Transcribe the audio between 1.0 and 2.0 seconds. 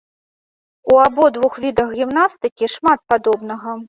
абодвух відах